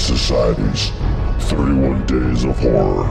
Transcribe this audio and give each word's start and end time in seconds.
Society's 0.00 0.90
31 1.50 2.06
Days 2.06 2.44
of 2.44 2.58
Horror. 2.58 3.06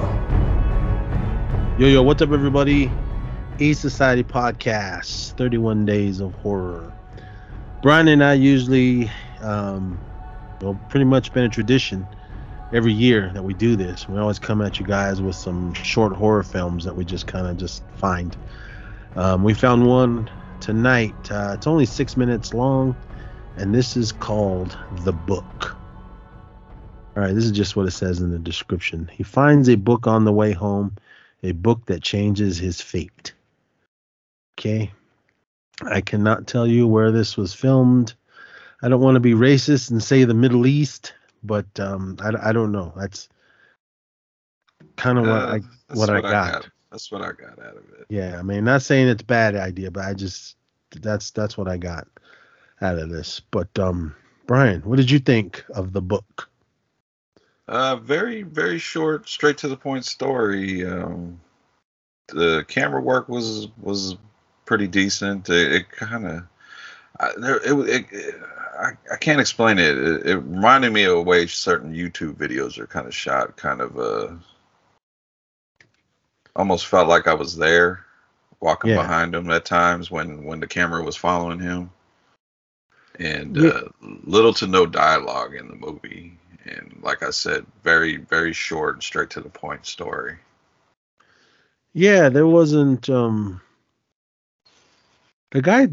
Yo, 1.77 1.88
yo, 1.88 2.02
what's 2.02 2.20
up, 2.23 2.31
everybody? 2.31 2.91
A 3.59 3.73
Society 3.73 4.23
Podcast, 4.23 5.38
31 5.38 5.86
Days 5.86 6.20
of 6.20 6.34
Horror. 6.34 6.91
Brian 7.84 8.07
and 8.07 8.23
I 8.23 8.34
usually, 8.34 9.09
um, 9.41 9.99
well, 10.62 10.80
pretty 10.89 11.05
much 11.05 11.31
been 11.31 11.44
a 11.44 11.49
tradition 11.49 12.07
every 12.73 12.91
year 12.91 13.30
that 13.35 13.44
we 13.44 13.53
do 13.53 13.76
this. 13.76 14.09
We 14.09 14.17
always 14.17 14.40
come 14.40 14.59
at 14.63 14.80
you 14.80 14.85
guys 14.85 15.21
with 15.21 15.35
some 15.35 15.76
short 15.76 16.13
horror 16.13 16.44
films 16.44 16.85
that 16.85 16.95
we 16.95 17.05
just 17.05 17.27
kind 17.27 17.45
of 17.45 17.55
just 17.58 17.84
find. 17.98 18.35
Um, 19.16 19.44
we 19.44 19.53
found 19.53 19.85
one 19.85 20.27
tonight. 20.59 21.31
Uh, 21.31 21.53
it's 21.55 21.67
only 21.67 21.85
six 21.85 22.17
minutes 22.17 22.52
long, 22.52 22.95
and 23.58 23.76
this 23.76 23.95
is 23.95 24.12
called 24.12 24.76
The 25.03 25.13
Book. 25.13 25.78
All 27.20 27.26
right, 27.26 27.36
this 27.36 27.44
is 27.44 27.52
just 27.52 27.76
what 27.76 27.86
it 27.86 27.91
says 27.91 28.22
in 28.22 28.32
the 28.32 28.40
description. 28.40 29.12
He 29.12 29.23
finds 29.23 29.68
a 29.68 29.76
book 29.76 30.08
on 30.08 30.23
the 30.23 30.32
way 30.32 30.54
home, 30.54 30.96
a 31.44 31.52
book 31.52 31.86
that 31.88 32.02
changes 32.02 32.58
his 32.58 32.80
fate. 32.80 33.34
Okay. 34.58 34.90
I 35.82 36.00
cannot 36.00 36.48
tell 36.48 36.66
you 36.66 36.88
where 36.88 37.12
this 37.12 37.36
was 37.36 37.54
filmed. 37.54 38.14
I 38.82 38.88
don't 38.88 39.02
want 39.02 39.16
to 39.16 39.20
be 39.20 39.34
racist 39.34 39.92
and 39.92 40.02
say 40.02 40.23
the 40.23 40.34
Middle 40.34 40.66
East, 40.66 41.14
but 41.44 41.66
um, 41.78 42.16
I, 42.22 42.52
I 42.52 42.52
don't 42.54 42.72
know. 42.72 42.94
That's 42.95 43.28
kind 44.95 45.17
of 45.17 45.26
what 45.26 45.42
Uh, 45.42 45.56
I 45.56 45.59
that's 45.90 46.00
what, 46.00 46.09
I, 46.12 46.22
got. 46.22 46.70
That's 46.90 47.12
what 47.12 47.22
I 47.22 47.34
got 47.34 47.59
out 47.59 47.76
of 47.76 47.84
it. 48.00 48.06
Yeah, 48.08 48.40
I 48.40 48.44
mean, 48.44 48.64
not 48.64 48.81
saying 48.81 49.09
it's 49.09 49.23
a 49.23 49.26
bad 49.26 49.58
idea, 49.58 49.92
but 49.92 50.06
I 50.06 50.14
just 50.14 50.56
that's 50.95 51.31
that's 51.31 51.58
what 51.58 51.67
I 51.67 51.76
got 51.76 52.08
out 52.80 52.98
of 52.98 53.09
this. 53.09 53.42
But 53.52 53.78
um, 53.78 54.16
Brian, 54.48 54.80
what 54.83 54.95
did 54.95 55.11
you 55.11 55.20
think 55.20 55.66
of 55.72 55.92
the 55.92 56.02
book? 56.02 56.48
Uh, 57.70 57.98
very, 57.98 58.42
very 58.42 58.80
short, 58.80 59.30
straight 59.30 59.59
to 59.59 59.67
the 59.67 59.78
point 59.78 60.03
story. 60.03 60.84
Um, 60.84 61.39
the 62.30 62.66
camera 62.67 63.00
work 63.00 63.30
was 63.30 63.67
was 63.80 64.17
pretty 64.66 64.88
decent. 64.88 65.48
It, 65.50 65.72
it 65.73 65.92
kind 65.92 66.26
of, 66.26 66.44
it, 67.38 67.88
it, 67.88 68.06
it, 68.11 68.36
I, 68.80 68.94
I 69.14 69.17
can't 69.17 69.39
explain 69.39 69.78
it. 69.78 69.95
it. 70.00 70.26
It 70.26 70.38
reminded 70.38 70.94
me 70.94 71.03
of 71.03 71.17
a 71.17 71.22
way 71.22 71.45
certain 71.45 71.94
YouTube 71.94 72.38
videos 72.38 72.80
are 72.80 72.88
kind 72.88 73.06
of 73.06 73.14
shot. 73.14 73.56
Kind 73.56 73.81
of, 73.81 74.00
uh, 74.00 74.33
almost 76.56 76.88
felt 76.88 77.08
like 77.08 77.28
I 77.28 77.36
was 77.36 77.56
there, 77.56 78.04
walking 78.61 78.89
Yeah. 78.89 78.95
behind 78.95 79.36
him 79.36 79.48
at 79.52 79.66
times 79.66 80.09
when 80.09 80.44
when 80.44 80.59
the 80.59 80.66
camera 80.66 81.04
was 81.04 81.16
following 81.16 81.59
him. 81.59 81.92
And 83.20 83.56
Yeah. 83.56 83.70
uh, 83.70 83.81
little 84.23 84.56
to 84.56 84.66
no 84.66 84.88
dialogue 84.88 85.54
in 85.54 85.67
the 85.67 85.76
movie 85.76 86.39
and 86.70 87.00
like 87.02 87.23
I 87.23 87.31
said, 87.31 87.66
very 87.84 88.17
very 88.17 88.53
short 88.53 88.95
and 88.95 89.03
straight 89.03 89.30
to 89.31 89.42
the 89.42 89.50
point 89.50 89.86
story. 89.86 90.38
Yeah, 91.94 92.30
there 92.30 92.48
wasn't 92.48 93.09
um 93.09 93.61
the 95.52 95.61
guy 95.61 95.88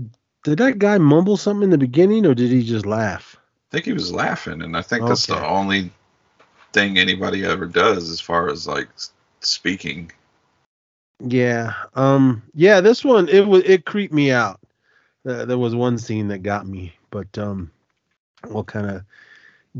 did 0.45 0.59
that 0.59 0.79
guy 0.79 0.99
mumble 0.99 1.37
something 1.37 1.65
in 1.65 1.71
the 1.71 1.79
beginning 1.79 2.27
or 2.27 2.35
did 2.35 2.51
he 2.51 2.63
just 2.63 2.87
laugh? 2.87 3.37
I 3.37 3.73
think 3.73 3.85
he 3.87 3.93
was 3.93 4.13
laughing, 4.13 4.63
and 4.63 4.77
I 4.77 4.83
think 4.83 5.07
that's 5.07 5.27
the 5.27 5.45
only 5.45 5.91
thing 6.73 6.99
anybody 6.99 7.45
ever 7.45 7.67
does 7.67 8.11
as 8.11 8.21
far 8.21 8.51
as 8.51 8.67
like 8.67 8.89
speaking. 9.41 10.13
Yeah. 11.21 11.73
Um 11.95 12.43
yeah, 12.55 12.81
this 12.81 13.05
one 13.05 13.29
it 13.29 13.47
was 13.47 13.63
it 13.65 13.85
creeped 13.87 14.15
me 14.15 14.31
out. 14.31 14.61
Uh, 15.27 15.45
there 15.45 15.59
was 15.59 15.75
one 15.75 15.99
scene 15.99 16.29
that 16.29 16.45
got 16.45 16.67
me, 16.67 16.95
but 17.11 17.37
um 17.39 17.73
we'll 18.47 18.65
kind 18.65 18.91
of 18.91 19.03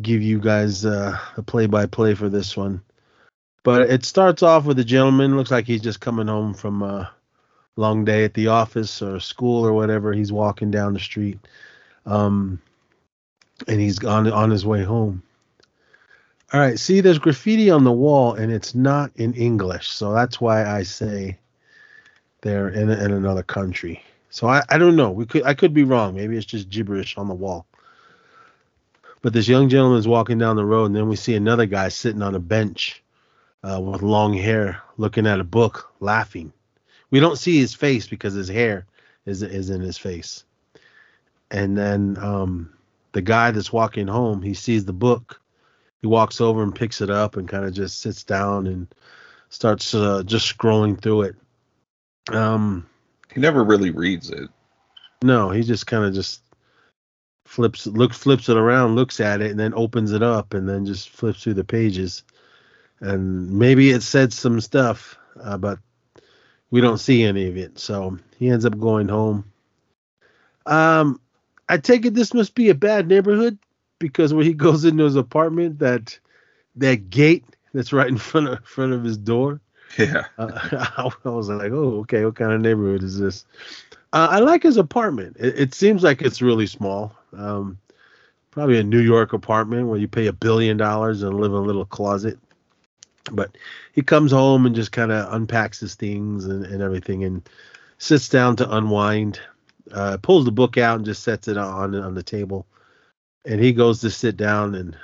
give 0.01 0.23
you 0.23 0.39
guys 0.39 0.85
uh, 0.85 1.19
a 1.37 1.43
play 1.43 1.67
by 1.67 1.87
play 1.87 2.15
for 2.15 2.29
this 2.29 2.57
one. 2.57 2.83
But 3.63 3.91
it 3.91 4.05
starts 4.05 4.43
off 4.43 4.65
with 4.65 4.79
a 4.79 4.85
gentleman 4.85 5.37
looks 5.37 5.51
like 5.51 5.67
he's 5.67 5.83
just 5.83 6.01
coming 6.01 6.29
home 6.29 6.55
from 6.55 6.83
a 6.83 7.11
long 7.77 8.05
day 8.05 8.25
at 8.25 8.35
the 8.35 8.49
office 8.49 9.03
or 9.03 9.19
school 9.21 9.67
or 9.67 9.73
whatever. 9.73 10.13
He's 10.13 10.33
walking 10.33 10.71
down 10.71 10.95
the 10.95 11.01
street. 11.01 11.39
Um 12.05 12.61
and 13.67 13.81
he's 13.81 14.03
on 14.05 14.31
on 14.31 14.51
his 14.51 14.67
way 14.67 14.85
home. 14.85 15.23
All 16.53 16.61
right, 16.61 16.79
see 16.79 17.01
there's 17.01 17.19
graffiti 17.19 17.71
on 17.71 17.85
the 17.85 17.93
wall 17.93 18.35
and 18.35 18.53
it's 18.53 18.75
not 18.75 19.11
in 19.17 19.35
English. 19.35 19.89
So 19.89 20.13
that's 20.13 20.41
why 20.41 20.65
I 20.65 20.85
say 20.85 21.39
they're 22.43 22.69
in 22.69 22.89
in 22.91 23.13
another 23.13 23.43
country. 23.43 24.03
So 24.31 24.47
I, 24.47 24.63
I 24.69 24.79
don't 24.79 24.97
know. 24.97 25.11
We 25.11 25.27
could 25.27 25.43
I 25.43 25.55
could 25.55 25.75
be 25.75 25.85
wrong. 25.85 26.15
Maybe 26.15 26.37
it's 26.37 26.47
just 26.47 26.69
gibberish 26.69 27.17
on 27.17 27.27
the 27.27 27.35
wall. 27.35 27.67
But 29.27 29.33
this 29.33 29.49
young 29.49 29.69
gentleman's 29.69 30.07
walking 30.07 30.39
down 30.39 30.55
the 30.55 30.65
road, 30.65 30.85
and 30.85 30.95
then 30.95 31.09
we 31.09 31.17
see 31.17 31.35
another 31.35 31.67
guy 31.67 31.89
sitting 31.89 32.23
on 32.23 32.37
a 32.37 32.39
bench 32.39 33.03
uh, 33.65 33.81
with 33.81 34.01
long 34.01 34.33
hair, 34.33 34.81
looking 34.99 35.27
at 35.27 35.41
a 35.41 35.43
book, 35.43 35.93
laughing. 35.99 36.53
We 37.11 37.19
don't 37.19 37.35
see 37.35 37.59
his 37.59 37.75
face 37.75 38.07
because 38.07 38.35
his 38.35 38.47
hair 38.47 38.87
is 39.25 39.43
is 39.43 39.69
in 39.69 39.81
his 39.81 39.99
face. 39.99 40.45
And 41.51 41.77
then 41.77 42.17
um, 42.21 42.73
the 43.11 43.21
guy 43.21 43.51
that's 43.51 43.73
walking 43.73 44.07
home, 44.07 44.43
he 44.43 44.55
sees 44.55 44.85
the 44.85 44.93
book. 44.93 45.41
He 46.03 46.07
walks 46.07 46.41
over 46.41 46.63
and 46.63 46.73
picks 46.73 47.01
it 47.01 47.11
up 47.11 47.37
and 47.37 47.49
kind 47.49 47.65
of 47.65 47.73
just 47.73 48.01
sits 48.01 48.23
down 48.23 48.69
and 48.69 48.87
starts 49.49 49.93
uh, 49.93 50.23
just 50.25 50.57
scrolling 50.57 51.03
through 51.03 51.23
it. 51.23 51.37
Um, 52.29 52.87
He 53.35 53.41
never 53.41 53.65
really 53.65 53.91
reads 53.91 54.31
it. 54.31 54.49
no, 55.21 55.51
he 55.51 55.65
just 55.65 55.89
kind 55.89 56.05
of 56.05 56.15
just 56.15 56.43
flips 57.47 57.87
look 57.87 58.13
flips 58.13 58.49
it 58.49 58.57
around, 58.57 58.95
looks 58.95 59.21
at 59.21 59.41
it, 59.41 59.51
and 59.51 59.61
then 59.61 59.75
opens 59.75 60.13
it 60.13 60.23
up, 60.23 60.55
and 60.55 60.69
then 60.69 60.85
just 60.85 61.09
flips 61.09 61.43
through 61.43 61.55
the 61.55 61.65
pages. 61.65 62.25
And 63.01 63.51
maybe 63.53 63.91
it 63.91 64.03
said 64.03 64.33
some 64.33 64.61
stuff, 64.61 65.19
uh, 65.41 65.57
but 65.59 65.79
we 66.71 66.81
don't 66.81 66.99
see 66.99 67.25
any 67.25 67.49
of 67.49 67.57
it. 67.57 67.79
So 67.79 68.19
he 68.39 68.49
ends 68.49 68.65
up 68.65 68.79
going 68.79 69.09
home. 69.09 69.51
Um, 70.67 71.21
I 71.69 71.79
take 71.79 72.05
it 72.07 72.15
this 72.15 72.35
must 72.35 72.55
be 72.55 72.71
a 72.71 72.75
bad 72.75 73.09
neighborhood 73.09 73.59
because 73.99 74.35
when 74.35 74.47
he 74.47 74.53
goes 74.67 74.85
into 74.85 75.05
his 75.05 75.17
apartment, 75.17 75.79
that 75.79 76.19
that 76.77 77.11
gate 77.11 77.45
that's 77.73 77.93
right 77.93 78.09
in 78.09 78.19
front 78.19 78.49
of 78.49 78.65
front 78.65 78.93
of 78.93 79.05
his 79.05 79.17
door. 79.17 79.61
Yeah, 79.99 80.25
Uh, 80.37 81.11
I 81.25 81.29
was 81.29 81.49
like, 81.49 81.73
oh, 81.73 82.01
okay, 82.01 82.25
what 82.25 82.37
kind 82.37 82.53
of 82.53 82.61
neighborhood 82.61 83.03
is 83.03 83.19
this? 83.19 83.45
Uh, 84.13 84.29
I 84.31 84.39
like 84.41 84.63
his 84.63 84.77
apartment. 84.77 85.37
It, 85.39 85.59
it 85.59 85.75
seems 85.75 86.03
like 86.03 86.23
it's 86.23 86.43
really 86.43 86.67
small. 86.67 87.15
Um, 87.33 87.79
probably 88.51 88.79
a 88.79 88.85
New 88.85 89.01
York 89.01 89.33
apartment 89.33 89.89
where 89.89 89.99
you 89.99 90.09
pay 90.09 90.27
a 90.27 90.33
billion 90.33 90.77
dollars 90.77 91.23
and 91.23 91.39
live 91.41 91.53
in 91.53 91.59
a 91.59 91.63
little 91.63 91.85
closet. 91.87 92.39
But 93.33 93.57
he 93.93 94.03
comes 94.03 94.33
home 94.33 94.67
and 94.67 94.75
just 94.75 94.93
kind 94.93 95.13
of 95.13 95.33
unpacks 95.33 95.81
his 95.81 95.95
things 95.95 96.45
and, 96.45 96.65
and 96.65 96.83
everything 96.83 97.25
and 97.25 97.49
sits 97.99 98.29
down 98.29 98.57
to 98.57 98.77
unwind. 98.77 99.41
Uh, 99.93 100.17
pulls 100.21 100.45
the 100.45 100.53
book 100.53 100.79
out 100.79 100.97
and 100.97 101.05
just 101.07 101.23
sets 101.23 101.49
it 101.49 101.57
on 101.57 101.95
on 101.95 102.15
the 102.15 102.23
table. 102.23 102.67
And 103.45 103.61
he 103.61 103.73
goes 103.73 104.01
to 104.01 104.11
sit 104.11 104.37
down 104.37 104.75
and 104.75 104.97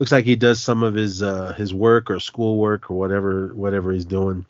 looks 0.00 0.10
like 0.10 0.24
he 0.24 0.34
does 0.34 0.60
some 0.60 0.82
of 0.82 0.94
his 0.94 1.22
uh, 1.22 1.52
his 1.52 1.72
work 1.72 2.10
or 2.10 2.18
schoolwork 2.18 2.90
or 2.90 2.98
whatever 2.98 3.54
whatever 3.54 3.92
he's 3.92 4.06
doing. 4.06 4.46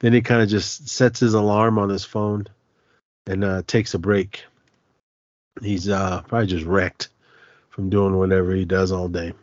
Then 0.00 0.14
he 0.14 0.22
kind 0.22 0.42
of 0.42 0.48
just 0.48 0.88
sets 0.88 1.20
his 1.20 1.34
alarm 1.34 1.78
on 1.78 1.90
his 1.90 2.04
phone 2.04 2.46
and 3.26 3.44
uh, 3.44 3.62
takes 3.66 3.92
a 3.92 3.98
break. 3.98 4.42
He's 5.62 5.88
uh, 5.90 6.22
probably 6.22 6.46
just 6.46 6.64
wrecked 6.64 7.10
from 7.68 7.90
doing 7.90 8.16
whatever 8.16 8.54
he 8.54 8.64
does 8.64 8.90
all 8.90 9.08
day. 9.08 9.34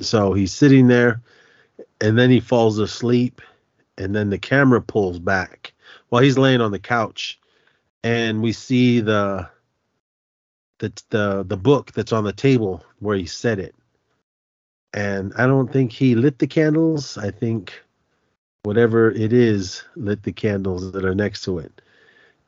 So 0.00 0.32
he's 0.32 0.54
sitting 0.54 0.88
there, 0.88 1.20
and 2.00 2.18
then 2.18 2.30
he 2.30 2.40
falls 2.40 2.78
asleep, 2.78 3.42
and 3.98 4.16
then 4.16 4.30
the 4.30 4.38
camera 4.38 4.80
pulls 4.80 5.18
back 5.18 5.74
while 6.08 6.22
he's 6.22 6.38
laying 6.38 6.62
on 6.62 6.72
the 6.72 6.78
couch, 6.78 7.38
and 8.02 8.40
we 8.40 8.52
see 8.52 9.00
the 9.00 9.46
the 10.78 10.90
the 11.10 11.44
the 11.46 11.56
book 11.58 11.92
that's 11.92 12.14
on 12.14 12.24
the 12.24 12.32
table 12.32 12.82
where 13.00 13.18
he 13.18 13.26
set 13.26 13.58
it. 13.58 13.74
And 14.92 15.32
I 15.36 15.46
don't 15.46 15.72
think 15.72 15.92
he 15.92 16.14
lit 16.14 16.38
the 16.38 16.46
candles. 16.46 17.16
I 17.16 17.30
think 17.30 17.82
whatever 18.62 19.10
it 19.10 19.32
is 19.32 19.84
lit 19.96 20.22
the 20.22 20.32
candles 20.32 20.92
that 20.92 21.04
are 21.04 21.14
next 21.14 21.42
to 21.44 21.58
it. 21.58 21.80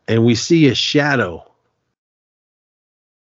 And 0.09 0.25
we 0.25 0.35
see 0.35 0.69
a 0.69 0.75
shadow. 0.75 1.47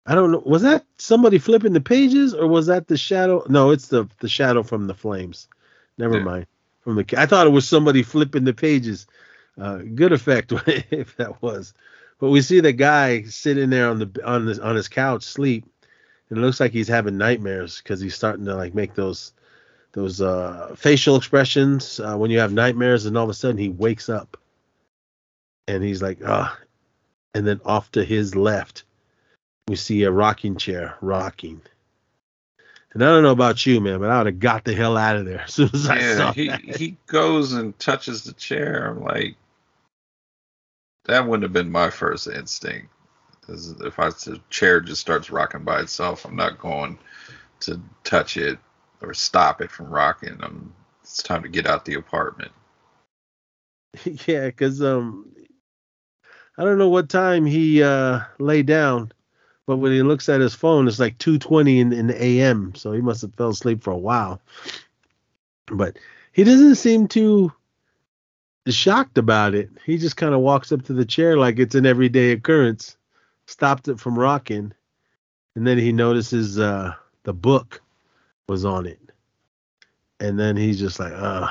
I 0.07 0.15
don't 0.15 0.33
know. 0.33 0.43
Was 0.45 0.63
that 0.63 0.85
somebody 0.99 1.39
flipping 1.39 1.73
the 1.73 1.81
pages 1.81 2.35
or 2.35 2.47
was 2.47 2.67
that 2.67 2.89
the 2.89 2.97
shadow? 2.97 3.45
No, 3.49 3.71
it's 3.71 3.89
the 3.89 4.09
the 4.21 4.29
shadow 4.29 4.63
from 4.63 4.87
the 4.87 4.95
flames. 4.95 5.49
Never 5.99 6.19
Yeah. 6.19 6.25
mind. 6.25 6.47
From 6.81 6.97
the 6.97 7.05
I 7.17 7.27
thought 7.27 7.47
it 7.47 7.51
was 7.51 7.69
somebody 7.69 8.03
flipping 8.03 8.45
the 8.45 8.55
pages. 8.55 9.07
Uh, 9.61 9.79
good 9.95 10.13
effect 10.13 10.53
if 10.91 11.17
that 11.17 11.43
was. 11.43 11.75
But 12.19 12.31
we 12.31 12.41
see 12.43 12.61
the 12.61 12.73
guy 12.73 13.23
sitting 13.25 13.71
there 13.71 13.89
on 13.89 13.99
the 13.99 14.11
on 14.25 14.47
the 14.47 14.63
on 14.63 14.77
his 14.77 14.89
couch 14.89 15.23
sleep. 15.23 15.67
It 16.31 16.39
looks 16.39 16.61
like 16.61 16.73
he's 16.73 16.89
having 16.89 17.19
nightmares 17.19 17.79
because 17.79 18.01
he's 18.01 18.15
starting 18.15 18.45
to 18.45 18.55
like 18.57 18.75
make 18.75 18.95
those 18.95 19.33
those 19.93 20.21
uh, 20.21 20.75
facial 20.79 21.17
expressions 21.17 21.99
uh, 21.99 22.17
when 22.17 22.31
you 22.31 22.39
have 22.39 22.53
nightmares, 22.53 23.07
and 23.07 23.19
all 23.19 23.25
of 23.25 23.31
a 23.31 23.35
sudden 23.35 23.59
he 23.59 23.69
wakes 23.69 24.09
up, 24.09 24.37
and 25.67 25.83
he's 25.83 26.01
like, 26.03 26.19
ah, 26.25 26.57
and 27.35 27.47
then 27.47 27.61
off 27.65 27.91
to 27.93 28.05
his 28.05 28.37
left, 28.37 28.85
we 29.69 29.77
see 29.77 30.05
a 30.05 30.11
rocking 30.11 30.57
chair 30.57 30.97
rocking. 31.01 31.61
And 32.93 33.05
I 33.05 33.07
don't 33.09 33.23
know 33.23 33.33
about 33.33 33.65
you, 33.67 33.81
man, 33.81 34.01
but 34.01 34.11
I 34.11 34.19
would 34.19 34.27
have 34.27 34.41
got 34.41 34.65
the 34.65 34.75
hell 34.75 34.97
out 34.97 35.17
of 35.17 35.25
there 35.25 35.41
as 35.43 35.55
soon 35.55 35.71
as 35.73 35.89
I 35.89 35.99
Yeah, 35.99 36.17
saw 36.17 36.33
he 36.33 36.47
that. 36.47 36.77
he 36.77 36.97
goes 37.07 37.53
and 37.53 37.79
touches 37.79 38.25
the 38.25 38.33
chair. 38.33 38.87
I'm 38.87 39.03
like, 39.03 39.37
that 41.05 41.27
wouldn't 41.27 41.45
have 41.45 41.53
been 41.53 41.71
my 41.71 41.91
first 41.91 42.27
instinct. 42.29 42.89
'Cause 43.51 43.75
If 43.81 43.99
I 43.99 44.11
the 44.11 44.41
chair 44.49 44.81
just 44.81 45.01
starts 45.01 45.29
rocking 45.29 45.65
by 45.65 45.81
itself, 45.81 46.25
I'm 46.25 46.37
not 46.37 46.61
going 46.61 46.97
to 47.61 47.81
touch 48.05 48.37
it 48.37 48.61
or 49.01 49.13
stop 49.13 49.61
it 49.61 49.73
from 49.73 49.91
rocking. 49.91 50.39
I'm, 50.41 50.73
it's 51.03 51.21
time 51.21 51.43
to 51.43 51.49
get 51.49 51.67
out 51.67 51.85
the 51.85 51.95
apartment. 51.95 52.53
yeah, 54.05 54.47
because 54.47 54.81
um, 54.81 55.35
I 56.57 56.63
don't 56.63 56.79
know 56.79 56.91
what 56.91 57.09
time 57.09 57.45
he 57.45 57.83
uh 57.83 58.21
lay 58.39 58.63
down, 58.63 59.11
but 59.67 59.79
when 59.79 59.91
he 59.91 60.03
looks 60.03 60.29
at 60.29 60.41
his 60.41 60.55
phone, 60.55 60.87
it's 60.87 61.01
like 61.01 61.19
2:20 61.19 61.81
in, 61.81 61.93
in 61.93 62.07
the 62.07 62.23
a.m. 62.25 62.73
So 62.77 62.93
he 62.93 63.01
must 63.01 63.23
have 63.23 63.35
fell 63.35 63.49
asleep 63.51 63.83
for 63.83 63.91
a 63.91 63.99
while. 63.99 64.41
But 65.67 65.99
he 66.31 66.45
doesn't 66.45 66.77
seem 66.77 67.09
too 67.09 67.53
shocked 68.69 69.19
about 69.19 69.55
it. 69.57 69.71
He 69.85 69.99
just 69.99 70.17
kind 70.17 70.35
of 70.35 70.41
walks 70.41 70.71
up 70.71 70.83
to 70.83 70.93
the 70.93 71.05
chair 71.05 71.37
like 71.37 71.59
it's 71.59 71.75
an 71.75 71.87
everyday 71.87 72.31
occurrence, 72.31 72.97
stopped 73.51 73.89
it 73.89 73.99
from 73.99 74.19
rocking, 74.19 74.73
and 75.55 75.67
then 75.67 75.79
he 75.79 75.93
notices 75.93 76.59
uh 76.59 76.95
the 77.25 77.35
book 77.35 77.83
was 78.49 78.65
on 78.65 78.87
it, 78.87 79.01
and 80.19 80.39
then 80.39 80.57
he's 80.57 80.79
just 80.79 80.99
like, 81.01 81.13
uh 81.13 81.49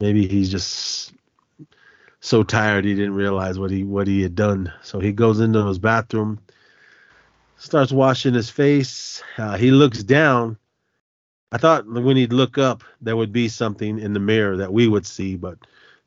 maybe 0.00 0.26
he's 0.26 0.50
just 0.50 1.12
so 2.20 2.42
tired 2.42 2.84
he 2.84 2.94
didn't 2.94 3.14
realize 3.14 3.58
what 3.58 3.70
he 3.70 3.84
what 3.84 4.06
he 4.06 4.22
had 4.22 4.34
done. 4.34 4.72
So 4.82 5.00
he 5.00 5.12
goes 5.12 5.40
into 5.40 5.64
his 5.66 5.78
bathroom, 5.78 6.40
starts 7.56 7.92
washing 7.92 8.34
his 8.34 8.50
face. 8.50 9.22
Uh, 9.38 9.56
he 9.56 9.70
looks 9.70 10.02
down. 10.02 10.58
I 11.52 11.58
thought 11.58 11.86
when 11.86 12.16
he'd 12.16 12.32
look 12.32 12.58
up, 12.58 12.82
there 13.00 13.16
would 13.16 13.32
be 13.32 13.48
something 13.48 13.98
in 13.98 14.12
the 14.12 14.20
mirror 14.20 14.56
that 14.56 14.72
we 14.72 14.88
would 14.88 15.06
see, 15.06 15.36
but 15.36 15.58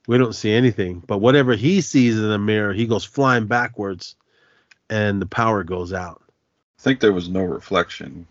we 0.08 0.18
don't 0.18 0.36
see 0.36 0.52
anything. 0.52 1.02
But 1.08 1.20
whatever 1.20 1.56
he 1.56 1.82
sees 1.82 2.18
in 2.18 2.30
the 2.30 2.38
mirror, 2.38 2.74
he 2.74 2.86
goes 2.86 3.06
flying 3.06 3.48
backwards, 3.48 4.16
and 4.90 5.22
the 5.22 5.26
power 5.26 5.64
goes 5.64 5.94
out. 5.94 6.22
I 6.80 6.82
think 6.82 7.00
there 7.00 7.14
was 7.14 7.30
no 7.30 7.44
reflection. 7.44 8.26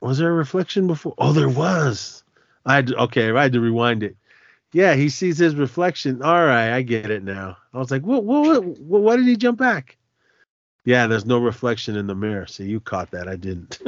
Was 0.00 0.18
there 0.18 0.30
a 0.30 0.34
reflection 0.34 0.86
before? 0.86 1.14
Oh, 1.18 1.32
there 1.32 1.48
was. 1.48 2.22
I 2.64 2.76
had 2.76 2.86
to, 2.88 2.96
okay. 3.04 3.30
I 3.32 3.42
had 3.42 3.52
to 3.54 3.60
rewind 3.60 4.02
it. 4.02 4.16
Yeah, 4.72 4.94
he 4.94 5.08
sees 5.08 5.38
his 5.38 5.54
reflection. 5.54 6.22
All 6.22 6.44
right, 6.44 6.70
I 6.70 6.82
get 6.82 7.10
it 7.10 7.24
now. 7.24 7.56
I 7.72 7.78
was 7.78 7.90
like, 7.90 8.02
what? 8.02 8.24
What? 8.24 8.64
what 8.64 9.02
why 9.02 9.16
did 9.16 9.26
he 9.26 9.36
jump 9.36 9.58
back? 9.58 9.96
Yeah, 10.84 11.06
there's 11.06 11.26
no 11.26 11.38
reflection 11.38 11.96
in 11.96 12.06
the 12.06 12.14
mirror. 12.14 12.46
See, 12.46 12.64
you 12.64 12.80
caught 12.80 13.10
that. 13.10 13.28
I 13.28 13.36
didn't. 13.36 13.78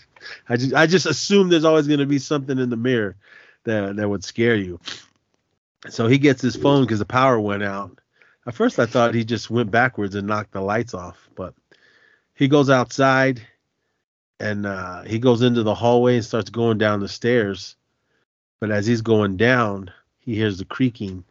I 0.48 0.56
just, 0.56 0.74
I 0.74 0.86
just 0.86 1.06
assumed 1.06 1.52
there's 1.52 1.64
always 1.64 1.86
going 1.86 2.00
to 2.00 2.06
be 2.06 2.18
something 2.18 2.58
in 2.58 2.70
the 2.70 2.76
mirror 2.76 3.16
that 3.64 3.96
that 3.96 4.08
would 4.08 4.24
scare 4.24 4.56
you. 4.56 4.80
So 5.88 6.06
he 6.06 6.18
gets 6.18 6.42
his 6.42 6.56
phone 6.56 6.82
because 6.82 6.98
the 6.98 7.06
power 7.06 7.38
went 7.38 7.62
out. 7.62 7.98
At 8.50 8.56
first, 8.56 8.80
I 8.80 8.86
thought 8.86 9.14
he 9.14 9.24
just 9.24 9.48
went 9.48 9.70
backwards 9.70 10.16
and 10.16 10.26
knocked 10.26 10.50
the 10.50 10.60
lights 10.60 10.92
off, 10.92 11.28
but 11.36 11.54
he 12.34 12.48
goes 12.48 12.68
outside 12.68 13.40
and 14.40 14.66
uh, 14.66 15.02
he 15.04 15.20
goes 15.20 15.42
into 15.42 15.62
the 15.62 15.76
hallway 15.76 16.16
and 16.16 16.24
starts 16.24 16.50
going 16.50 16.76
down 16.76 16.98
the 16.98 17.08
stairs. 17.08 17.76
But 18.58 18.72
as 18.72 18.88
he's 18.88 19.02
going 19.02 19.36
down, 19.36 19.92
he 20.18 20.34
hears 20.34 20.58
the 20.58 20.64
creaking 20.64 21.22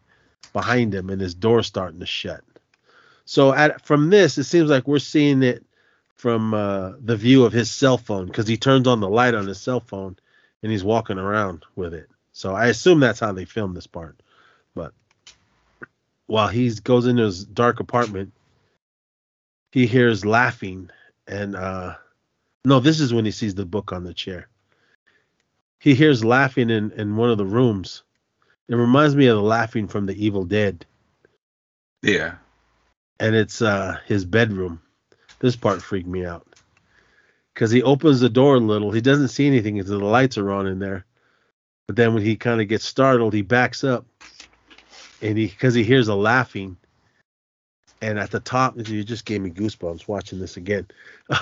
behind 0.54 0.96
him 0.96 1.10
and 1.10 1.20
his 1.20 1.36
door 1.36 1.62
starting 1.62 2.00
to 2.00 2.06
shut. 2.06 2.40
So 3.26 3.54
at 3.54 3.86
from 3.86 4.10
this, 4.10 4.38
it 4.38 4.46
seems 4.46 4.70
like 4.70 4.88
we're 4.88 5.00
seeing 5.00 5.44
it 5.44 5.66
from 6.16 6.54
uh, 6.54 6.94
the 7.02 7.18
view 7.18 7.44
of 7.44 7.52
his 7.52 7.70
cell 7.70 7.98
phone 7.98 8.28
because 8.28 8.48
he 8.48 8.56
turns 8.56 8.88
on 8.88 9.02
the 9.02 9.10
light 9.10 9.36
on 9.36 9.46
his 9.46 9.60
cell 9.60 9.82
phone 9.82 10.16
and 10.64 10.72
he's 10.72 10.86
walking 10.86 11.18
around 11.20 11.66
with 11.76 11.94
it. 11.94 12.08
So 12.32 12.56
I 12.56 12.68
assume 12.68 13.02
that's 13.02 13.20
how 13.20 13.34
they 13.34 13.44
filmed 13.44 13.76
this 13.76 13.88
part. 13.88 14.22
But 14.74 14.94
while 16.30 16.48
he 16.48 16.70
goes 16.84 17.08
into 17.08 17.24
his 17.24 17.44
dark 17.44 17.80
apartment, 17.80 18.32
he 19.72 19.88
hears 19.88 20.26
laughing 20.26 20.92
and 21.28 21.56
uh, 21.56 21.96
no, 22.64 22.80
this 22.80 23.00
is 23.00 23.14
when 23.14 23.26
he 23.26 23.32
sees 23.32 23.56
the 23.56 23.66
book 23.66 23.92
on 23.92 24.04
the 24.04 24.14
chair. 24.14 24.48
He 25.80 25.96
hears 25.96 26.24
laughing 26.24 26.70
in, 26.70 26.92
in 26.92 27.16
one 27.16 27.32
of 27.32 27.40
the 27.40 27.46
rooms. 27.46 28.04
It 28.68 28.76
reminds 28.76 29.16
me 29.16 29.26
of 29.28 29.38
the 29.38 29.44
laughing 29.44 29.88
from 29.88 30.06
the 30.06 30.24
Evil 30.24 30.46
Dead. 30.46 30.86
Yeah. 32.04 32.36
And 33.20 33.36
it's 33.36 33.62
uh 33.62 33.98
his 34.06 34.24
bedroom. 34.24 34.82
This 35.40 35.56
part 35.56 35.82
freaked 35.82 36.08
me 36.08 36.26
out. 36.26 36.46
Cause 37.56 37.72
he 37.72 37.82
opens 37.82 38.20
the 38.20 38.30
door 38.30 38.56
a 38.56 38.60
little. 38.60 38.92
He 38.92 39.02
doesn't 39.02 39.30
see 39.30 39.48
anything 39.48 39.76
because 39.76 39.90
the 39.90 39.98
lights 39.98 40.38
are 40.38 40.52
on 40.52 40.68
in 40.68 40.78
there. 40.78 41.06
But 41.88 41.96
then 41.96 42.14
when 42.14 42.24
he 42.24 42.36
kind 42.36 42.62
of 42.62 42.68
gets 42.68 42.86
startled, 42.86 43.34
he 43.34 43.42
backs 43.42 43.84
up. 43.84 44.06
And 45.22 45.38
he 45.38 45.48
because 45.48 45.74
he 45.74 45.84
hears 45.84 46.08
a 46.08 46.16
laughing. 46.16 46.78
And 48.02 48.18
at 48.18 48.32
the 48.32 48.40
top, 48.40 48.78
you 48.78 49.04
just 49.04 49.26
gave 49.26 49.42
me 49.42 49.50
goosebumps 49.50 50.08
watching 50.08 50.40
this 50.40 50.56
again. 50.56 50.88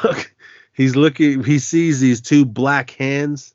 he's 0.78 0.96
looking 0.96 1.44
he 1.44 1.60
sees 1.60 2.00
these 2.00 2.22
two 2.22 2.46
black 2.46 2.92
hands 2.92 3.54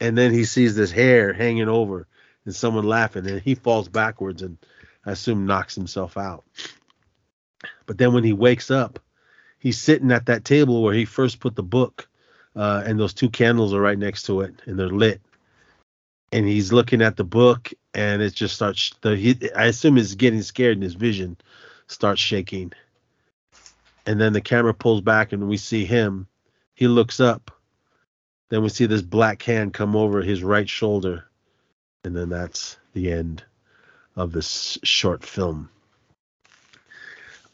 and 0.00 0.16
then 0.16 0.32
he 0.32 0.44
sees 0.44 0.76
this 0.76 0.92
hair 0.92 1.32
hanging 1.32 1.68
over 1.68 2.06
and 2.46 2.54
someone 2.54 2.84
laughing 2.84 3.28
and 3.28 3.42
he 3.42 3.56
falls 3.56 3.88
backwards 3.88 4.40
and 4.40 4.56
i 5.04 5.10
assume 5.10 5.44
knocks 5.44 5.74
himself 5.74 6.16
out 6.16 6.44
but 7.86 7.98
then 7.98 8.14
when 8.14 8.24
he 8.24 8.32
wakes 8.32 8.70
up 8.70 9.00
he's 9.58 9.80
sitting 9.80 10.12
at 10.12 10.26
that 10.26 10.44
table 10.44 10.82
where 10.82 10.94
he 10.94 11.04
first 11.04 11.40
put 11.40 11.56
the 11.56 11.62
book 11.62 12.08
uh, 12.56 12.84
and 12.86 13.00
those 13.00 13.12
two 13.12 13.28
candles 13.28 13.74
are 13.74 13.80
right 13.80 13.98
next 13.98 14.22
to 14.22 14.40
it 14.40 14.54
and 14.66 14.78
they're 14.78 14.88
lit 14.88 15.20
and 16.34 16.46
he's 16.46 16.70
looking 16.70 17.00
at 17.00 17.16
the 17.16 17.24
book 17.24 17.72
and 17.94 18.20
it 18.20 18.34
just 18.34 18.54
starts 18.54 18.92
the 19.00 19.16
he, 19.16 19.38
i 19.56 19.64
assume 19.64 19.96
he's 19.96 20.14
getting 20.14 20.42
scared 20.42 20.76
and 20.76 20.82
his 20.82 20.94
vision 20.94 21.38
starts 21.86 22.20
shaking 22.20 22.72
and 24.04 24.20
then 24.20 24.34
the 24.34 24.40
camera 24.42 24.74
pulls 24.74 25.00
back 25.00 25.32
and 25.32 25.48
we 25.48 25.56
see 25.56 25.86
him 25.86 26.28
he 26.74 26.88
looks 26.88 27.20
up. 27.20 27.50
Then 28.50 28.62
we 28.62 28.68
see 28.68 28.86
this 28.86 29.02
black 29.02 29.42
hand 29.42 29.72
come 29.72 29.96
over 29.96 30.22
his 30.22 30.42
right 30.42 30.68
shoulder. 30.68 31.24
And 32.04 32.14
then 32.14 32.28
that's 32.28 32.76
the 32.92 33.10
end 33.10 33.42
of 34.16 34.32
this 34.32 34.78
short 34.82 35.24
film. 35.24 35.70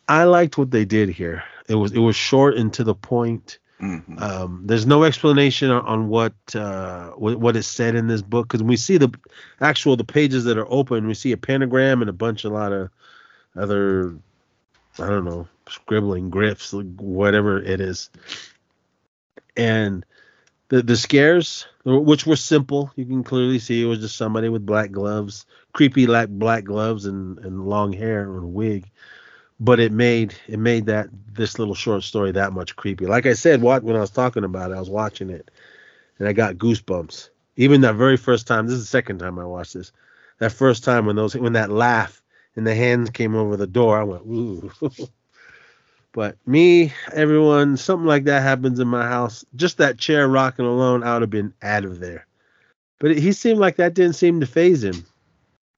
I 0.09 0.25
liked 0.25 0.59
what 0.59 0.71
they 0.71 0.85
did 0.85 1.09
here. 1.09 1.45
It 1.69 1.77
was 1.77 1.93
it 1.93 2.01
was 2.01 2.17
short 2.17 2.57
and 2.57 2.73
to 2.75 2.83
the 2.83 2.97
point. 2.97 3.60
Mhm. 3.81 4.21
Um, 4.21 4.63
there's 4.67 4.87
no 4.87 5.05
explanation 5.05 5.71
on, 5.71 6.09
what 6.09 6.35
uh, 6.55 7.11
what 7.11 7.39
what 7.41 7.57
is 7.57 7.67
said 7.67 7.95
in 7.95 8.09
this 8.09 8.23
book 8.23 8.49
because 8.49 8.63
we 8.63 8.77
see 8.77 8.99
the 8.99 9.11
actual 9.61 9.97
the 9.97 10.05
pages 10.05 10.45
that 10.45 10.59
are 10.59 10.71
open. 10.71 11.07
We 11.07 11.15
see 11.15 11.33
a 11.33 11.39
pentagram 11.39 12.03
and 12.03 12.11
a 12.11 12.13
bunch 12.15 12.45
a 12.45 12.51
lot 12.51 12.73
of 12.73 12.91
other 13.57 14.17
I 14.99 15.07
don't 15.07 15.25
know 15.25 15.49
scribbling 15.69 16.31
griffs 16.31 16.73
whatever 16.73 17.63
it 17.63 17.81
is 17.81 18.11
and 19.57 20.05
the 20.69 20.83
the 20.83 20.97
scares, 20.97 21.67
which 21.85 22.27
were 22.27 22.37
simple, 22.37 22.91
you 22.97 23.05
can 23.05 23.25
clearly 23.25 23.59
see 23.59 23.83
it 23.83 23.87
was 23.87 24.01
just 24.01 24.17
somebody 24.17 24.49
with 24.49 24.67
black 24.67 24.93
gloves, 24.93 25.47
creepy 25.73 26.07
like 26.07 26.29
black 26.29 26.65
gloves 26.65 27.07
and, 27.07 27.39
and 27.41 27.67
long 27.67 27.93
hair 27.93 28.25
a 28.37 28.47
wig. 28.47 28.91
But 29.61 29.79
it 29.79 29.93
made 29.93 30.35
it 30.49 30.59
made 30.59 30.87
that 30.87 31.09
this 31.33 31.59
little 31.59 31.75
short 31.75 32.03
story 32.03 32.33
that 32.33 32.53
much 32.53 32.77
creepy. 32.77 33.07
Like 33.07 33.27
I 33.27 33.35
said, 33.35 33.61
what 33.61 33.83
when 33.83 33.97
I 33.97 34.01
was 34.01 34.11
talking 34.11 34.45
about 34.45 34.71
it, 34.71 34.75
I 34.75 34.81
was 34.81 34.91
watching 34.91 35.31
it, 35.31 35.51
and 36.19 36.27
I 36.27 36.33
got 36.33 36.57
goosebumps. 36.57 37.29
Even 37.57 37.83
that 37.83 37.97
very 37.97 38.17
first 38.17 38.47
time. 38.47 38.67
This 38.67 38.77
is 38.77 38.83
the 38.83 38.87
second 38.87 39.19
time 39.19 39.39
I 39.39 39.45
watched 39.45 39.75
this. 39.75 39.93
That 40.39 40.53
first 40.53 40.83
time 40.83 41.05
when 41.05 41.17
those 41.17 41.37
when 41.37 41.53
that 41.53 41.71
laugh 41.71 42.23
and 42.57 42.67
the 42.67 42.75
hands 42.75 43.11
came 43.11 43.37
over 43.37 43.57
the 43.57 43.67
door, 43.67 44.01
I 44.01 44.05
went 44.05 44.23
ooh. 44.23 44.71
But 46.13 46.37
me, 46.45 46.93
everyone, 47.13 47.77
something 47.77 48.07
like 48.07 48.25
that 48.25 48.43
happens 48.43 48.81
in 48.81 48.89
my 48.89 49.07
house. 49.07 49.45
Just 49.55 49.79
that 49.79 49.99
chair 49.99 50.27
rocking 50.27 50.65
alone, 50.65 51.05
I 51.05 51.13
would 51.13 51.23
have 51.23 51.31
been 51.31 51.55
out 51.63 51.85
of 51.85 52.01
there. 52.01 52.27
But 52.99 53.17
he 53.17 53.33
seemed 53.33 53.61
like 53.61 53.77
that 53.77 53.95
didn't 53.95 54.17
seem 54.17 54.41
to 54.41 54.47
phase 54.47 54.83
him. 54.83 55.07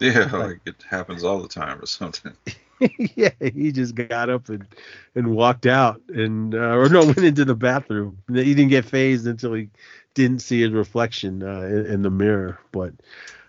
Yeah, 0.01 0.31
like 0.33 0.61
it 0.65 0.77
happens 0.89 1.23
all 1.23 1.41
the 1.41 1.49
time 1.49 1.81
or 1.81 1.87
something. 1.87 2.33
yeah, 3.17 3.31
he 3.41 3.73
just 3.73 3.95
got 3.95 4.31
up 4.31 4.49
and, 4.49 4.67
and 5.15 5.35
walked 5.35 5.67
out, 5.67 6.01
and 6.09 6.55
uh, 6.55 6.77
or 6.77 6.89
no, 6.89 7.01
went 7.05 7.19
into 7.19 7.45
the 7.45 7.55
bathroom. 7.55 8.19
He 8.29 8.55
didn't 8.55 8.71
get 8.71 8.85
phased 8.85 9.27
until 9.27 9.55
he 9.55 9.69
didn't 10.15 10.41
see 10.41 10.61
his 10.61 10.73
reflection 10.73 11.43
uh, 11.43 11.63
in, 11.63 11.87
in 11.87 12.03
the 12.03 12.11
mirror. 12.11 12.59
But 12.73 12.95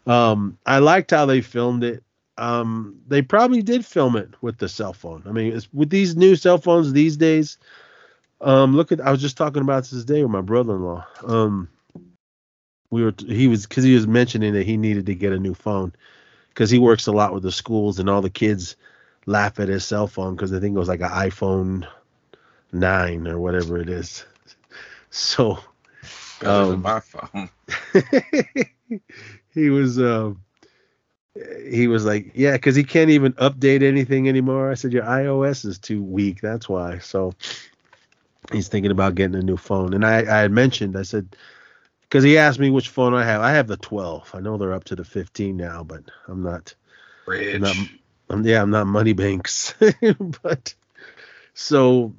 um, 0.08 0.58
I 0.66 0.80
liked 0.80 1.12
how 1.12 1.26
they 1.26 1.42
filmed 1.42 1.84
it 1.84 2.04
um, 2.38 3.00
they 3.08 3.22
probably 3.22 3.62
did 3.62 3.86
film 3.86 4.16
it 4.16 4.30
with 4.42 4.58
the 4.58 4.70
cell 4.70 4.94
phone. 4.94 5.24
I 5.28 5.32
mean, 5.32 5.60
with 5.72 5.90
these 5.90 6.16
new 6.16 6.36
cell 6.36 6.58
phones 6.58 6.92
these 6.92 7.18
days, 7.18 7.58
um, 8.42 8.76
look 8.76 8.92
at 8.92 9.02
I 9.02 9.12
was 9.12 9.22
just 9.22 9.38
talking 9.38 9.62
about 9.62 9.86
this 9.86 10.04
day 10.04 10.22
with 10.24 10.32
my 10.32 10.42
brother-in-law. 10.42 11.06
Um, 11.26 11.70
we 12.90 13.04
were 13.04 13.14
he 13.28 13.48
was 13.48 13.66
because 13.66 13.84
he 13.84 13.94
was 13.94 14.08
mentioning 14.08 14.54
that 14.54 14.66
he 14.66 14.78
needed 14.78 15.06
to 15.06 15.16
get 15.16 15.34
a 15.34 15.40
new 15.40 15.54
phone 15.54 15.94
because 16.50 16.70
he 16.70 16.80
works 16.80 17.08
a 17.08 17.12
lot 17.12 17.34
with 17.34 17.44
the 17.44 17.52
schools 17.52 18.00
and 18.00 18.10
all 18.10 18.22
the 18.22 18.30
kids 18.30 18.76
laugh 19.26 19.60
at 19.60 19.68
his 19.70 19.86
cell 19.86 20.08
phone 20.08 20.36
because 20.36 20.52
they 20.52 20.60
think 20.60 20.76
it 20.76 20.80
was 20.80 20.88
like 20.90 21.02
an 21.02 21.10
iPhone 21.10 21.88
nine 22.72 23.28
or 23.28 23.40
whatever 23.40 23.78
it 23.78 23.90
is. 23.90 24.26
So 25.16 25.60
Um, 26.44 26.82
my 26.82 27.00
phone. 27.00 27.48
he 29.54 29.70
was 29.70 30.00
uh, 30.00 30.34
he 31.70 31.88
was 31.88 32.06
like, 32.06 32.32
yeah, 32.34 32.54
because 32.54 32.76
he 32.76 32.84
can't 32.84 33.10
even 33.12 33.34
update 33.34 33.84
anything 33.84 34.28
anymore. 34.28 34.72
I 34.72 34.74
said, 34.76 34.92
your 34.94 35.04
iOS 35.04 35.66
is 35.66 35.78
too 35.80 36.02
weak. 36.04 36.42
That's 36.42 36.68
why. 36.68 36.98
So 37.00 37.34
he's 38.52 38.68
thinking 38.68 38.92
about 38.92 39.16
getting 39.16 39.36
a 39.36 39.42
new 39.44 39.58
phone. 39.58 39.94
And 39.94 40.06
I, 40.06 40.18
I 40.20 40.42
had 40.42 40.52
mentioned, 40.52 40.98
I 40.98 41.04
said, 41.04 41.36
because 42.02 42.24
he 42.24 42.38
asked 42.38 42.60
me 42.60 42.70
which 42.70 42.90
phone 42.90 43.14
I 43.14 43.24
have. 43.24 43.42
I 43.42 43.52
have 43.52 43.68
the 43.68 43.78
12. 43.78 44.32
I 44.34 44.40
know 44.40 44.58
they're 44.58 44.74
up 44.74 44.84
to 44.86 44.96
the 44.96 45.04
15 45.06 45.56
now, 45.58 45.84
but 45.84 46.04
I'm 46.28 46.44
not. 46.44 46.74
Rich. 47.26 47.62
not- 47.62 47.76
I'm, 48.30 48.46
yeah, 48.46 48.62
I'm 48.62 48.72
not 48.72 48.88
money 48.88 49.14
banks. 49.14 49.74
but 50.44 50.74
so 51.54 52.14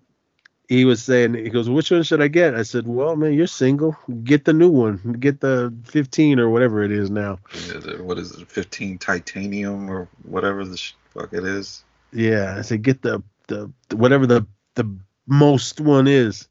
he 0.68 0.84
was 0.84 1.02
saying, 1.02 1.34
he 1.34 1.50
goes, 1.50 1.68
which 1.68 1.90
one 1.90 2.02
should 2.02 2.22
I 2.22 2.28
get? 2.28 2.54
I 2.54 2.62
said, 2.62 2.86
well, 2.86 3.16
man, 3.16 3.34
you're 3.34 3.46
single. 3.46 3.96
Get 4.22 4.44
the 4.44 4.52
new 4.52 4.70
one. 4.70 5.16
Get 5.20 5.40
the 5.40 5.74
15 5.84 6.40
or 6.40 6.48
whatever 6.48 6.82
it 6.82 6.90
is 6.90 7.10
now. 7.10 7.38
Yeah, 7.68 8.00
what 8.00 8.18
is 8.18 8.32
it? 8.32 8.50
15 8.50 8.98
titanium 8.98 9.90
or 9.90 10.08
whatever 10.22 10.64
the 10.64 10.80
fuck 11.10 11.32
it 11.32 11.44
is. 11.44 11.84
Yeah, 12.12 12.56
I 12.56 12.62
said 12.62 12.82
get 12.82 13.02
the 13.02 13.22
the 13.48 13.70
whatever 13.90 14.26
the 14.26 14.46
the 14.76 14.88
most 15.26 15.80
one 15.80 16.06
is 16.06 16.48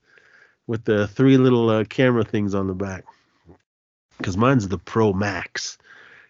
with 0.68 0.84
the 0.84 1.08
three 1.08 1.38
little 1.38 1.70
uh, 1.70 1.84
camera 1.86 2.24
things 2.24 2.54
on 2.54 2.68
the 2.68 2.74
back. 2.74 3.06
Because 4.18 4.38
mine's 4.38 4.68
the 4.68 4.78
Pro 4.78 5.14
Max, 5.14 5.78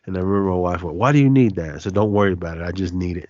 and 0.05 0.17
I 0.17 0.22
remember 0.22 0.51
my 0.51 0.57
wife 0.57 0.83
went, 0.83 0.98
"Why 0.98 1.12
do 1.12 1.19
you 1.19 1.29
need 1.29 1.55
that?" 1.55 1.75
I 1.75 1.77
said, 1.77 1.93
"Don't 1.93 2.12
worry 2.12 2.33
about 2.33 2.57
it. 2.57 2.63
I 2.63 2.72
just 2.72 2.93
need 2.93 3.17
it." 3.17 3.29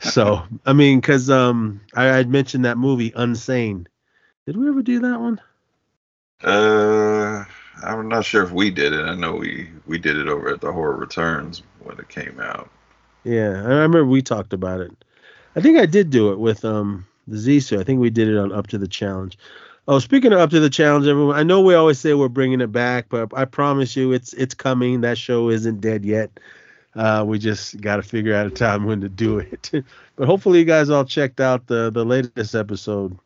so 0.00 0.42
I 0.66 0.72
mean, 0.72 1.00
because 1.00 1.30
um, 1.30 1.80
I 1.94 2.04
had 2.04 2.28
mentioned 2.28 2.64
that 2.64 2.78
movie 2.78 3.10
Unsane. 3.12 3.86
Did 4.46 4.56
we 4.56 4.68
ever 4.68 4.82
do 4.82 5.00
that 5.00 5.20
one? 5.20 5.40
Uh, 6.42 7.44
I'm 7.82 8.08
not 8.08 8.24
sure 8.24 8.42
if 8.42 8.50
we 8.50 8.70
did 8.70 8.92
it. 8.92 9.04
I 9.04 9.14
know 9.14 9.34
we 9.36 9.70
we 9.86 9.98
did 9.98 10.16
it 10.16 10.28
over 10.28 10.50
at 10.50 10.60
the 10.60 10.72
Horror 10.72 10.96
Returns 10.96 11.62
when 11.80 11.98
it 11.98 12.08
came 12.08 12.38
out. 12.40 12.70
Yeah, 13.24 13.50
I 13.50 13.68
remember 13.68 14.04
we 14.04 14.20
talked 14.20 14.52
about 14.52 14.80
it. 14.80 14.92
I 15.56 15.60
think 15.60 15.78
I 15.78 15.86
did 15.86 16.10
do 16.10 16.32
it 16.32 16.38
with 16.38 16.64
um 16.64 17.06
the 17.26 17.36
Zissou. 17.36 17.80
I 17.80 17.84
think 17.84 18.00
we 18.00 18.10
did 18.10 18.28
it 18.28 18.36
on 18.36 18.52
Up 18.52 18.66
to 18.68 18.78
the 18.78 18.88
Challenge. 18.88 19.38
Oh, 19.86 19.98
speaking 19.98 20.32
of 20.32 20.38
Up 20.38 20.48
to 20.50 20.60
the 20.60 20.70
Challenge, 20.70 21.06
everyone, 21.06 21.36
I 21.36 21.42
know 21.42 21.60
we 21.60 21.74
always 21.74 21.98
say 21.98 22.14
we're 22.14 22.28
bringing 22.28 22.62
it 22.62 22.72
back, 22.72 23.06
but 23.10 23.30
I 23.36 23.44
promise 23.44 23.94
you, 23.94 24.12
it's 24.12 24.32
it's 24.32 24.54
coming. 24.54 25.02
That 25.02 25.18
show 25.18 25.50
isn't 25.50 25.82
dead 25.82 26.06
yet. 26.06 26.40
Uh, 26.94 27.22
we 27.26 27.38
just 27.38 27.78
got 27.82 27.96
to 27.96 28.02
figure 28.02 28.34
out 28.34 28.46
a 28.46 28.50
time 28.50 28.86
when 28.86 29.02
to 29.02 29.10
do 29.10 29.38
it. 29.38 29.70
but 30.16 30.26
hopefully, 30.26 30.60
you 30.60 30.64
guys 30.64 30.88
all 30.88 31.04
checked 31.04 31.38
out 31.38 31.66
the 31.66 31.90
the 31.90 32.04
latest 32.04 32.54
episode. 32.54 33.18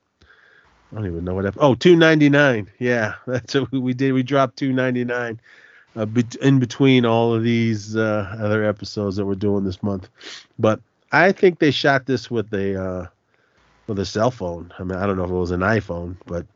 I 0.90 0.96
don't 0.96 1.06
even 1.06 1.24
know 1.24 1.34
what. 1.34 1.46
Ep- 1.46 1.58
oh, 1.58 1.76
299. 1.76 2.68
Yeah, 2.80 3.14
that's 3.26 3.54
what 3.54 3.70
we 3.70 3.94
did. 3.94 4.12
We 4.12 4.24
dropped 4.24 4.56
299 4.56 5.40
uh, 5.94 6.06
in 6.42 6.58
between 6.58 7.04
all 7.04 7.34
of 7.34 7.44
these 7.44 7.94
uh, 7.94 8.36
other 8.40 8.64
episodes 8.64 9.14
that 9.14 9.26
we're 9.26 9.36
doing 9.36 9.62
this 9.62 9.80
month. 9.80 10.08
But 10.58 10.80
I 11.12 11.30
think 11.30 11.60
they 11.60 11.70
shot 11.70 12.06
this 12.06 12.32
with 12.32 12.52
a 12.52 12.82
uh, 12.82 13.06
with 13.88 13.98
a 13.98 14.06
cell 14.06 14.30
phone. 14.30 14.72
I 14.78 14.84
mean, 14.84 14.98
I 14.98 15.06
don't 15.06 15.16
know 15.16 15.24
if 15.24 15.30
it 15.30 15.34
was 15.34 15.50
an 15.50 15.60
iPhone, 15.60 16.16
but 16.26 16.46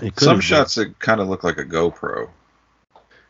it 0.00 0.16
could 0.16 0.30
Some 0.30 0.36
have 0.36 0.48
been. 0.48 0.66
shots 0.66 0.76
that 0.76 0.98
kind 1.00 1.20
of 1.20 1.28
look 1.28 1.44
like 1.44 1.58
a 1.58 1.64
GoPro. 1.64 2.30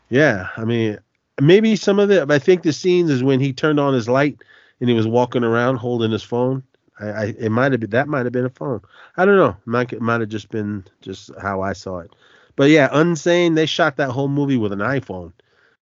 Yeah, 0.09 0.49
I 0.57 0.65
mean, 0.65 0.99
maybe 1.41 1.75
some 1.75 1.99
of 1.99 2.09
the. 2.09 2.25
I 2.29 2.39
think 2.39 2.63
the 2.63 2.73
scenes 2.73 3.09
is 3.09 3.23
when 3.23 3.39
he 3.39 3.53
turned 3.53 3.79
on 3.79 3.93
his 3.93 4.07
light 4.07 4.37
and 4.79 4.89
he 4.89 4.95
was 4.95 5.07
walking 5.07 5.43
around 5.43 5.77
holding 5.77 6.11
his 6.11 6.23
phone. 6.23 6.63
I, 6.99 7.07
I 7.09 7.25
it 7.39 7.51
might 7.51 7.71
have 7.71 7.81
been 7.81 7.89
that 7.91 8.07
might 8.07 8.25
have 8.25 8.33
been 8.33 8.45
a 8.45 8.49
phone. 8.49 8.81
I 9.17 9.25
don't 9.25 9.37
know. 9.37 9.57
Might 9.65 9.91
it 9.93 10.01
might 10.01 10.21
have 10.21 10.29
just 10.29 10.49
been 10.49 10.85
just 11.01 11.31
how 11.41 11.61
I 11.61 11.73
saw 11.73 11.99
it. 11.99 12.11
But 12.55 12.69
yeah, 12.69 12.89
Unsane. 12.89 13.55
They 13.55 13.65
shot 13.65 13.97
that 13.97 14.11
whole 14.11 14.27
movie 14.29 14.57
with 14.57 14.71
an 14.71 14.79
iPhone. 14.79 15.33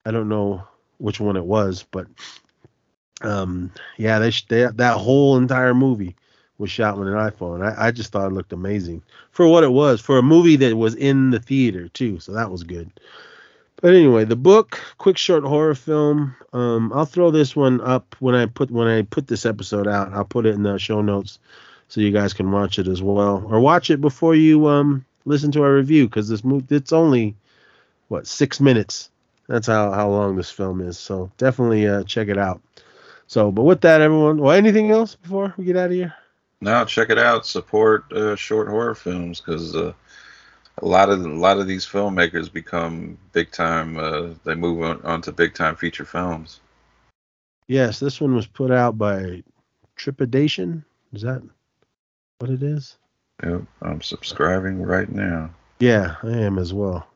I 0.04 0.10
don't 0.10 0.28
know 0.28 0.62
which 0.98 1.20
one 1.20 1.36
it 1.36 1.44
was, 1.44 1.84
but 1.90 2.06
um, 3.22 3.72
yeah, 3.96 4.18
they, 4.18 4.30
they 4.48 4.66
that 4.66 4.96
whole 4.98 5.36
entire 5.36 5.74
movie 5.74 6.16
was 6.60 6.70
shot 6.70 6.98
with 6.98 7.08
an 7.08 7.14
iPhone. 7.14 7.66
I, 7.66 7.88
I 7.88 7.90
just 7.90 8.12
thought 8.12 8.30
it 8.30 8.34
looked 8.34 8.52
amazing 8.52 9.02
for 9.32 9.48
what 9.48 9.64
it 9.64 9.72
was 9.72 10.00
for 10.00 10.18
a 10.18 10.22
movie 10.22 10.56
that 10.56 10.76
was 10.76 10.94
in 10.94 11.30
the 11.30 11.40
theater 11.40 11.88
too. 11.88 12.20
So 12.20 12.32
that 12.32 12.50
was 12.50 12.62
good. 12.62 12.90
But 13.80 13.94
anyway, 13.94 14.26
the 14.26 14.36
book, 14.36 14.78
quick 14.98 15.16
short 15.16 15.42
horror 15.42 15.74
film. 15.74 16.36
Um, 16.52 16.92
I'll 16.94 17.06
throw 17.06 17.30
this 17.30 17.56
one 17.56 17.80
up 17.80 18.14
when 18.20 18.34
I 18.34 18.44
put 18.44 18.70
when 18.70 18.88
I 18.88 19.02
put 19.02 19.26
this 19.26 19.46
episode 19.46 19.88
out. 19.88 20.12
I'll 20.12 20.24
put 20.24 20.44
it 20.44 20.54
in 20.54 20.62
the 20.62 20.78
show 20.78 21.00
notes 21.00 21.38
so 21.88 22.02
you 22.02 22.10
guys 22.10 22.34
can 22.34 22.52
watch 22.52 22.78
it 22.78 22.86
as 22.86 23.02
well, 23.02 23.42
or 23.48 23.58
watch 23.58 23.90
it 23.90 24.02
before 24.02 24.34
you 24.34 24.68
um 24.68 25.06
listen 25.24 25.50
to 25.52 25.62
our 25.62 25.74
review 25.74 26.06
because 26.06 26.28
this 26.28 26.44
movie 26.44 26.76
it's 26.76 26.92
only 26.92 27.34
what 28.08 28.26
six 28.26 28.60
minutes. 28.60 29.10
That's 29.48 29.66
how 29.66 29.92
how 29.92 30.10
long 30.10 30.36
this 30.36 30.50
film 30.50 30.82
is. 30.82 30.98
So 30.98 31.30
definitely 31.38 31.88
uh, 31.88 32.04
check 32.04 32.28
it 32.28 32.38
out. 32.38 32.60
So, 33.28 33.50
but 33.50 33.62
with 33.62 33.80
that, 33.80 34.02
everyone. 34.02 34.38
Well, 34.38 34.52
anything 34.52 34.90
else 34.90 35.14
before 35.14 35.54
we 35.56 35.64
get 35.64 35.76
out 35.76 35.86
of 35.86 35.92
here? 35.92 36.14
Now 36.60 36.84
check 36.84 37.10
it 37.10 37.18
out. 37.18 37.46
Support 37.46 38.12
uh, 38.12 38.36
short 38.36 38.68
horror 38.68 38.94
films 38.94 39.40
because 39.40 39.74
uh, 39.74 39.92
a 40.82 40.86
lot 40.86 41.08
of 41.08 41.24
a 41.24 41.28
lot 41.28 41.58
of 41.58 41.66
these 41.66 41.86
filmmakers 41.86 42.52
become 42.52 43.18
big 43.32 43.50
time. 43.50 43.96
Uh, 43.98 44.30
they 44.44 44.54
move 44.54 44.82
on, 44.82 45.00
on 45.02 45.22
to 45.22 45.32
big 45.32 45.54
time 45.54 45.76
feature 45.76 46.04
films. 46.04 46.60
Yes, 47.66 48.00
this 48.00 48.20
one 48.20 48.34
was 48.34 48.46
put 48.46 48.70
out 48.70 48.98
by 48.98 49.42
Trepidation. 49.96 50.84
Is 51.12 51.22
that 51.22 51.42
what 52.38 52.50
it 52.50 52.62
is? 52.62 52.98
Yep, 53.42 53.62
I'm 53.82 54.02
subscribing 54.02 54.82
right 54.82 55.08
now. 55.08 55.50
Yeah, 55.78 56.16
I 56.22 56.32
am 56.32 56.58
as 56.58 56.74
well. 56.74 57.06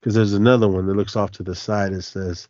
Because 0.00 0.14
there's 0.14 0.32
another 0.32 0.68
one 0.68 0.86
that 0.86 0.96
looks 0.96 1.16
off 1.16 1.32
to 1.32 1.42
the 1.42 1.54
side. 1.54 1.92
It 1.92 2.02
says 2.02 2.48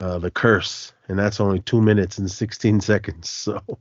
uh, 0.00 0.18
"The 0.18 0.30
Curse," 0.30 0.92
and 1.08 1.18
that's 1.18 1.40
only 1.40 1.60
two 1.60 1.80
minutes 1.80 2.18
and 2.18 2.30
16 2.30 2.80
seconds. 2.80 3.30
So 3.46 3.78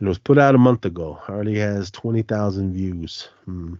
it 0.00 0.04
was 0.04 0.18
put 0.18 0.38
out 0.38 0.54
a 0.54 0.58
month 0.58 0.84
ago. 0.84 1.20
Already 1.28 1.58
has 1.58 1.90
20,000 1.90 2.72
views. 2.72 3.28
Hmm. 3.44 3.74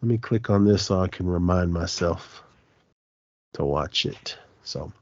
Let 0.00 0.08
me 0.08 0.18
click 0.18 0.50
on 0.50 0.64
this 0.64 0.86
so 0.86 1.00
I 1.00 1.08
can 1.08 1.26
remind 1.26 1.72
myself 1.72 2.42
to 3.54 3.64
watch 3.64 4.06
it. 4.06 4.36
So, 4.62 4.80
all 4.80 4.92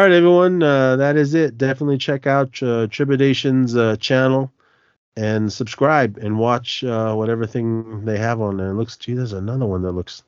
right, 0.00 0.10
everyone, 0.10 0.62
uh, 0.62 0.96
that 0.96 1.16
is 1.16 1.34
it. 1.34 1.58
Definitely 1.58 1.98
check 1.98 2.26
out 2.26 2.60
uh, 2.62 2.86
Trepidation's 2.88 3.76
uh, 3.76 3.96
channel 3.96 4.52
and 5.16 5.52
subscribe 5.52 6.18
and 6.18 6.38
watch 6.38 6.82
uh, 6.82 7.14
whatever 7.14 7.46
thing 7.46 8.04
they 8.04 8.18
have 8.18 8.40
on 8.40 8.56
there. 8.56 8.70
It 8.70 8.74
looks, 8.74 8.96
gee, 8.96 9.14
there's 9.14 9.32
another 9.32 9.66
one 9.66 9.82
that 9.82 9.92
looks. 9.92 10.22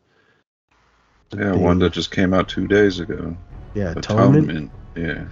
Yeah, 1.36 1.52
one 1.54 1.80
that 1.80 1.92
just 1.92 2.12
came 2.12 2.32
out 2.32 2.48
two 2.48 2.68
days 2.68 3.00
ago. 3.00 3.36
yeah, 3.74 3.92
Atonement. 3.96 4.44
Atonement. 4.44 4.70
Yeah. 4.94 5.24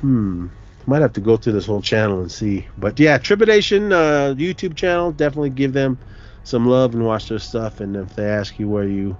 Hmm. 0.00 0.46
Might 0.86 1.02
have 1.02 1.14
to 1.14 1.20
go 1.20 1.36
through 1.36 1.54
this 1.54 1.66
whole 1.66 1.82
channel 1.82 2.20
and 2.20 2.30
see. 2.30 2.68
But 2.76 3.00
yeah, 3.00 3.18
Trepidation 3.18 3.92
uh, 3.92 4.34
YouTube 4.36 4.76
channel. 4.76 5.12
Definitely 5.12 5.50
give 5.50 5.72
them 5.72 5.98
some 6.44 6.66
love 6.66 6.94
and 6.94 7.04
watch 7.04 7.28
their 7.28 7.38
stuff. 7.38 7.80
And 7.80 7.96
if 7.96 8.14
they 8.14 8.26
ask 8.26 8.58
you 8.58 8.68
where 8.68 8.86
you 8.86 9.16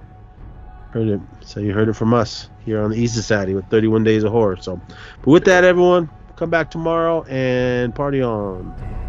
heard 0.92 1.08
it, 1.08 1.20
say 1.42 1.64
you 1.64 1.72
heard 1.72 1.88
it 1.88 1.94
from 1.94 2.12
us 2.14 2.50
here 2.64 2.82
on 2.82 2.90
the 2.90 2.98
East 2.98 3.14
Society 3.14 3.54
with 3.54 3.66
31 3.70 4.04
Days 4.04 4.24
of 4.24 4.32
Horror. 4.32 4.58
So, 4.58 4.80
but 5.22 5.30
with 5.30 5.44
that, 5.46 5.64
everyone, 5.64 6.10
come 6.36 6.50
back 6.50 6.70
tomorrow 6.70 7.24
and 7.24 7.94
party 7.94 8.22
on. 8.22 9.03